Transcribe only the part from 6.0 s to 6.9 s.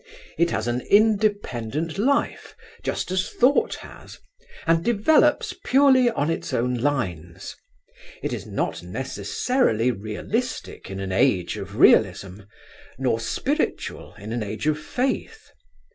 on its own